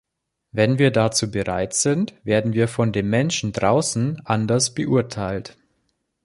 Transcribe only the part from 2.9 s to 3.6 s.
den Menschen